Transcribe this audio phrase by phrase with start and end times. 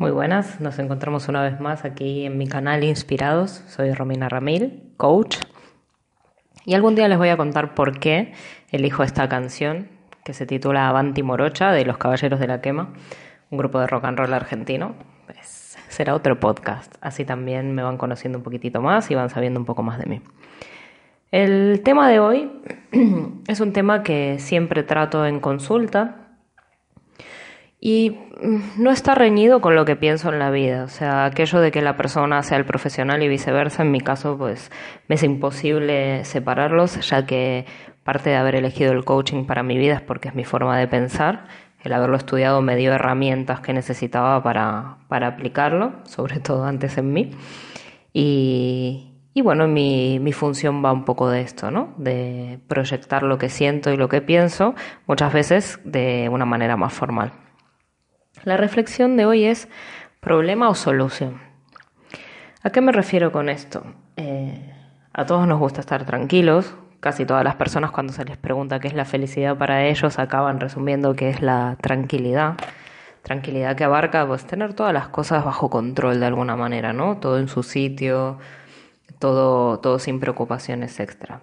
[0.00, 3.62] Muy buenas, nos encontramos una vez más aquí en mi canal Inspirados.
[3.68, 5.36] Soy Romina Ramil, coach.
[6.64, 8.32] Y algún día les voy a contar por qué
[8.70, 9.88] elijo esta canción
[10.24, 12.94] que se titula Avanti Morocha de Los Caballeros de la Quema,
[13.50, 14.94] un grupo de rock and roll argentino.
[15.26, 19.60] Pues será otro podcast, así también me van conociendo un poquitito más y van sabiendo
[19.60, 20.22] un poco más de mí.
[21.30, 22.50] El tema de hoy
[23.48, 26.19] es un tema que siempre trato en consulta
[27.80, 31.60] y mm, no está reñido con lo que pienso en la vida, o sea, aquello
[31.60, 34.70] de que la persona sea el profesional y viceversa, en mi caso, pues
[35.08, 37.64] me es imposible separarlos, ya que
[38.04, 40.88] parte de haber elegido el coaching para mi vida es porque es mi forma de
[40.88, 41.46] pensar.
[41.82, 47.12] El haberlo estudiado me dio herramientas que necesitaba para, para aplicarlo, sobre todo antes en
[47.12, 47.30] mí.
[48.12, 51.94] Y, y bueno, mi, mi función va un poco de esto, ¿no?
[51.96, 54.74] De proyectar lo que siento y lo que pienso,
[55.06, 57.32] muchas veces de una manera más formal.
[58.44, 59.68] La reflexión de hoy es
[60.20, 61.40] problema o solución.
[62.62, 63.84] ¿A qué me refiero con esto?
[64.16, 64.72] Eh,
[65.12, 66.74] a todos nos gusta estar tranquilos.
[67.00, 70.60] Casi todas las personas cuando se les pregunta qué es la felicidad para ellos acaban
[70.60, 72.54] resumiendo qué es la tranquilidad.
[73.22, 77.18] Tranquilidad que abarca pues tener todas las cosas bajo control de alguna manera, ¿no?
[77.18, 78.38] Todo en su sitio,
[79.18, 81.42] todo, todo sin preocupaciones extra.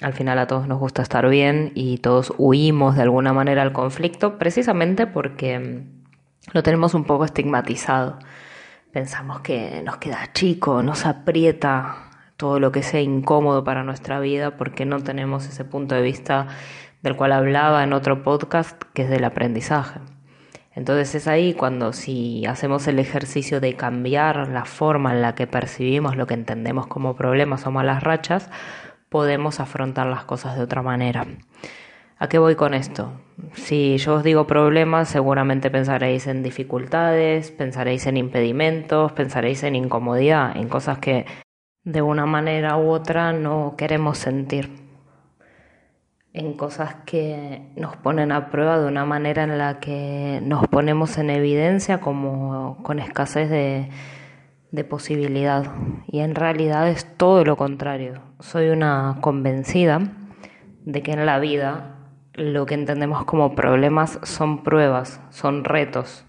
[0.00, 3.72] Al final a todos nos gusta estar bien y todos huimos de alguna manera al
[3.72, 5.84] conflicto precisamente porque
[6.52, 8.18] lo tenemos un poco estigmatizado.
[8.92, 14.56] Pensamos que nos queda chico, nos aprieta todo lo que sea incómodo para nuestra vida
[14.56, 16.48] porque no tenemos ese punto de vista
[17.02, 20.00] del cual hablaba en otro podcast que es del aprendizaje.
[20.74, 25.46] Entonces es ahí cuando si hacemos el ejercicio de cambiar la forma en la que
[25.46, 28.50] percibimos lo que entendemos como problemas o malas rachas,
[29.08, 31.26] podemos afrontar las cosas de otra manera.
[32.22, 33.12] ¿A qué voy con esto?
[33.54, 40.54] Si yo os digo problemas, seguramente pensaréis en dificultades, pensaréis en impedimentos, pensaréis en incomodidad,
[40.54, 41.24] en cosas que
[41.82, 44.68] de una manera u otra no queremos sentir,
[46.34, 51.16] en cosas que nos ponen a prueba de una manera en la que nos ponemos
[51.16, 53.88] en evidencia como con escasez de,
[54.72, 55.72] de posibilidad.
[56.06, 58.20] Y en realidad es todo lo contrario.
[58.40, 60.00] Soy una convencida
[60.84, 61.96] de que en la vida
[62.40, 66.24] lo que entendemos como problemas son pruebas, son retos.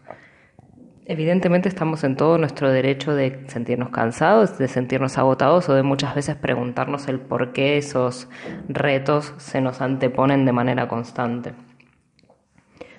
[1.06, 6.14] Evidentemente estamos en todo nuestro derecho de sentirnos cansados, de sentirnos agotados o de muchas
[6.14, 8.28] veces preguntarnos el por qué esos
[8.68, 11.54] retos se nos anteponen de manera constante.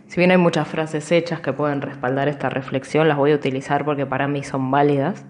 [0.06, 3.84] Si bien hay muchas frases hechas que pueden respaldar esta reflexión, las voy a utilizar
[3.84, 5.26] porque para mí son válidas.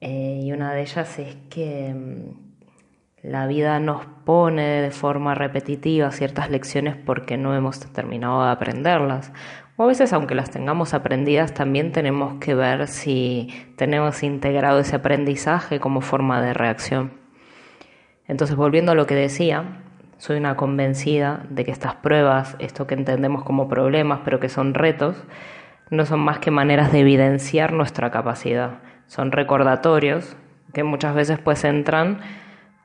[0.00, 2.45] Eh, y una de ellas es que mm,
[3.26, 9.32] la vida nos pone de forma repetitiva ciertas lecciones porque no hemos terminado de aprenderlas.
[9.76, 14.96] O a veces, aunque las tengamos aprendidas, también tenemos que ver si tenemos integrado ese
[14.96, 17.12] aprendizaje como forma de reacción.
[18.28, 19.82] Entonces, volviendo a lo que decía,
[20.18, 24.72] soy una convencida de que estas pruebas, esto que entendemos como problemas, pero que son
[24.72, 25.16] retos,
[25.90, 28.78] no son más que maneras de evidenciar nuestra capacidad.
[29.08, 30.36] Son recordatorios
[30.72, 32.20] que muchas veces pues entran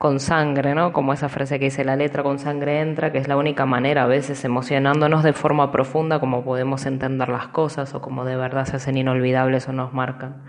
[0.02, 0.92] con sangre, ¿no?
[0.92, 4.02] Como esa frase que dice la letra con sangre entra, que es la única manera,
[4.02, 8.64] a veces emocionándonos de forma profunda, como podemos entender las cosas o como de verdad
[8.64, 10.42] se hacen inolvidables o nos marcan.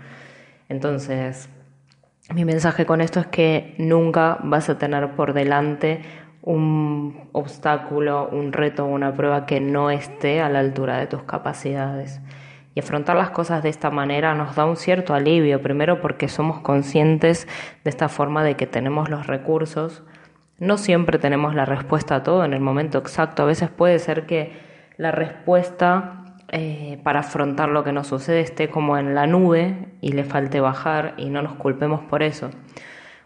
[0.68, 1.48] Entonces,
[2.34, 6.02] mi mensaje con esto es que nunca vas a tener por delante
[6.42, 12.20] un obstáculo, un reto, una prueba que no esté a la altura de tus capacidades.
[12.74, 16.60] Y afrontar las cosas de esta manera nos da un cierto alivio, primero porque somos
[16.60, 17.46] conscientes
[17.84, 20.02] de esta forma de que tenemos los recursos,
[20.58, 24.26] no siempre tenemos la respuesta a todo en el momento exacto, a veces puede ser
[24.26, 24.52] que
[24.96, 30.12] la respuesta eh, para afrontar lo que nos sucede esté como en la nube y
[30.12, 32.50] le falte bajar y no nos culpemos por eso.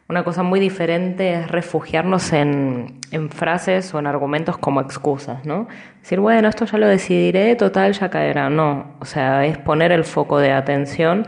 [0.08, 5.68] Una cosa muy diferente es refugiarnos en, en, frases o en argumentos como excusas, ¿no?
[6.00, 8.48] Decir, bueno, esto ya lo decidiré, total, ya caerá.
[8.48, 11.26] No, o sea, es poner el foco de atención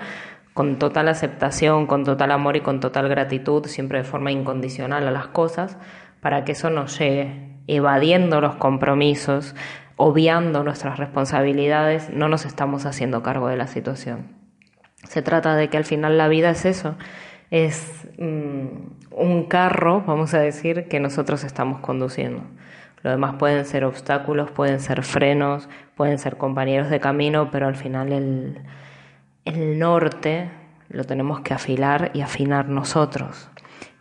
[0.55, 5.11] con total aceptación, con total amor y con total gratitud, siempre de forma incondicional a
[5.11, 5.77] las cosas,
[6.23, 9.55] para que eso nos llegue, evadiendo los compromisos,
[9.97, 14.29] obviando nuestras responsabilidades, no nos estamos haciendo cargo de la situación.
[15.05, 16.97] Se trata de que al final la vida es eso
[17.51, 18.67] es mm,
[19.11, 22.43] un carro, vamos a decir, que nosotros estamos conduciendo.
[23.03, 27.77] Lo demás pueden ser obstáculos, pueden ser frenos, pueden ser compañeros de camino, pero al
[27.77, 28.59] final el,
[29.45, 30.51] el norte
[30.89, 33.49] lo tenemos que afilar y afinar nosotros.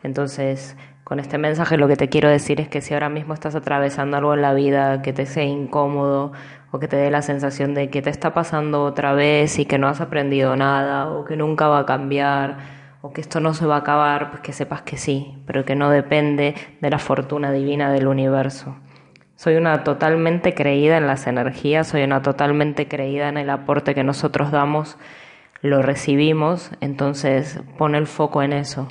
[0.04, 0.76] Entonces,
[1.10, 4.16] Con este mensaje lo que te quiero decir es que si ahora mismo estás atravesando
[4.18, 6.34] algo en la vida que te sea incómodo
[6.70, 9.80] o que te dé la sensación de que te está pasando otra vez y que
[9.80, 12.58] no has aprendido nada o que nunca va a cambiar
[13.02, 15.76] o que esto no se va a acabar, pues que sepas que sí, pero que
[15.76, 18.76] no depende de la fortuna divina del universo.
[19.36, 24.04] Soy una totalmente creída en las energías, soy una totalmente creída en el aporte que
[24.04, 24.98] nosotros damos,
[25.62, 28.90] lo recibimos, entonces pon el foco en eso.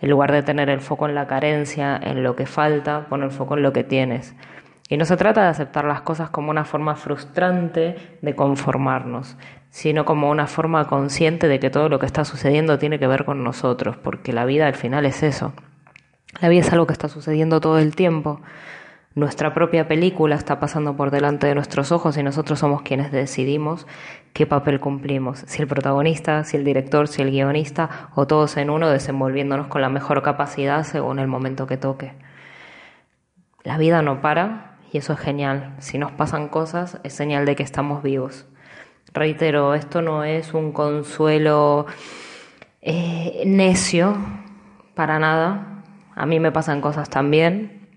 [0.00, 3.30] En lugar de tener el foco en la carencia, en lo que falta, pon el
[3.30, 4.34] foco en lo que tienes.
[4.88, 9.36] Y no se trata de aceptar las cosas como una forma frustrante de conformarnos,
[9.74, 13.24] sino como una forma consciente de que todo lo que está sucediendo tiene que ver
[13.24, 15.52] con nosotros, porque la vida al final es eso.
[16.40, 18.40] La vida es algo que está sucediendo todo el tiempo.
[19.16, 23.88] Nuestra propia película está pasando por delante de nuestros ojos y nosotros somos quienes decidimos
[24.32, 28.70] qué papel cumplimos, si el protagonista, si el director, si el guionista o todos en
[28.70, 32.12] uno desenvolviéndonos con la mejor capacidad según el momento que toque.
[33.64, 35.74] La vida no para y eso es genial.
[35.80, 38.46] Si nos pasan cosas es señal de que estamos vivos.
[39.14, 41.86] Reitero, esto no es un consuelo
[42.82, 44.16] eh, necio
[44.96, 45.84] para nada.
[46.16, 47.88] A mí me pasan cosas también.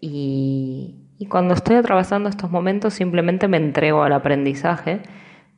[0.00, 5.02] Y, y cuando estoy atravesando estos momentos simplemente me entrego al aprendizaje.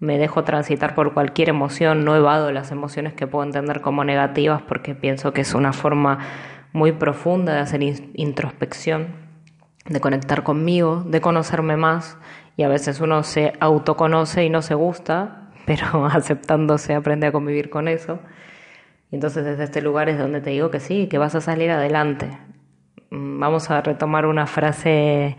[0.01, 4.63] Me dejo transitar por cualquier emoción, no evado las emociones que puedo entender como negativas
[4.63, 6.21] porque pienso que es una forma
[6.73, 7.83] muy profunda de hacer
[8.15, 9.09] introspección,
[9.85, 12.17] de conectar conmigo, de conocerme más
[12.57, 17.71] y a veces uno se autoconoce y no se gusta, pero aceptándose aprende a convivir
[17.71, 18.19] con eso.
[19.11, 21.71] Y entonces desde este lugar es donde te digo que sí, que vas a salir
[21.71, 22.31] adelante.
[23.11, 25.37] Mm, vamos a retomar una frase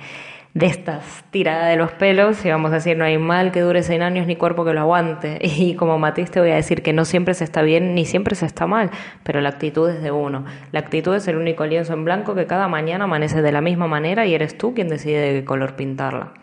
[0.54, 3.82] de estas tiradas de los pelos y vamos a decir no hay mal que dure
[3.82, 6.94] 100 años ni cuerpo que lo aguante y como Matiz te voy a decir que
[6.94, 8.92] no siempre se está bien ni siempre se está mal
[9.24, 12.46] pero la actitud es de uno la actitud es el único lienzo en blanco que
[12.46, 15.76] cada mañana amanece de la misma manera y eres tú quien decide de qué color
[15.76, 16.34] pintarla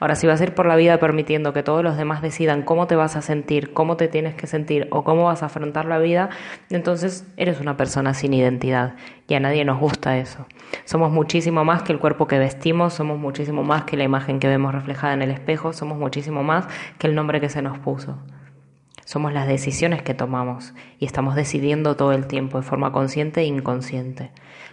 [0.00, 2.86] Ahora, si vas a ir por la vida permitiendo que todos los demás decidan cómo
[2.86, 5.98] te vas a sentir, cómo te tienes que sentir o cómo vas a afrontar la
[5.98, 6.30] vida,
[6.70, 8.94] entonces eres una persona sin identidad
[9.28, 10.46] y a nadie nos gusta eso.
[10.84, 14.48] Somos muchísimo más que el cuerpo que vestimos, somos muchísimo más que la imagen que
[14.48, 16.66] vemos reflejada en el espejo, somos muchísimo más
[16.98, 18.18] que el nombre que se nos puso.
[19.04, 23.44] Somos las decisiones que tomamos y estamos decidiendo todo el tiempo de forma consciente e
[23.44, 24.30] inconsciente.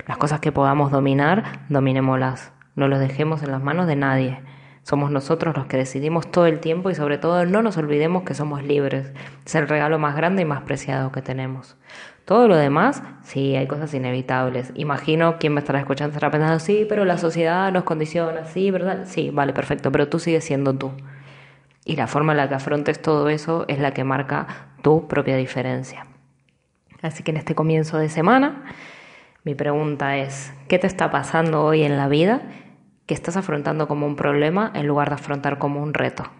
[0.08, 2.54] Las cosas que podamos dominar, dominémoslas.
[2.76, 4.40] No los dejemos en las manos de nadie.
[4.84, 8.34] Somos nosotros los que decidimos todo el tiempo y sobre todo no nos olvidemos que
[8.34, 9.12] somos libres.
[9.46, 11.78] Es el regalo más grande y más preciado que tenemos.
[12.26, 14.72] Todo lo demás, sí, hay cosas inevitables.
[14.76, 19.06] Imagino quien me estará escuchando estará pensando, sí, pero la sociedad nos condiciona, sí, ¿verdad?
[19.06, 20.92] Sí, vale, perfecto, pero tú sigues siendo tú.
[21.86, 24.48] Y la forma en la que afrontes todo eso es la que marca
[24.82, 26.08] tu propia diferencia.
[27.02, 28.64] Así que en este comienzo de semana,
[29.44, 32.42] mi pregunta es, ¿qué te está pasando hoy en la vida
[33.12, 36.32] que estás afrontando como un problema en lugar de afrontar como un reto.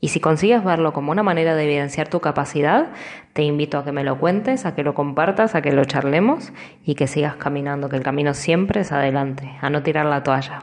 [0.00, 2.92] Y si consigues verlo como una manera de evidenciar tu capacidad,
[3.32, 6.52] te invito a que me lo cuentes, a que lo compartas, a que lo charlemos
[6.84, 10.62] y que sigas caminando, que el camino siempre es adelante, a no tirar la toalla.